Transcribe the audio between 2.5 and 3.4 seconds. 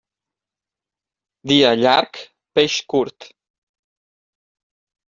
peix curt.